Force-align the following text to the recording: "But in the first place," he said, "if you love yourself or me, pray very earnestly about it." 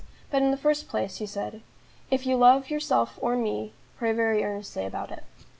"But 0.31 0.41
in 0.41 0.49
the 0.49 0.57
first 0.57 0.87
place," 0.89 1.17
he 1.17 1.27
said, 1.27 1.61
"if 2.09 2.25
you 2.25 2.35
love 2.35 2.71
yourself 2.71 3.19
or 3.21 3.35
me, 3.37 3.73
pray 3.99 4.13
very 4.13 4.43
earnestly 4.43 4.83
about 4.83 5.11
it." 5.11 5.23